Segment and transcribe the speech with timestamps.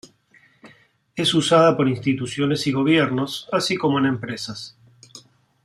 [1.15, 4.75] Es usada por instituciones y gobiernos, así como en empresas.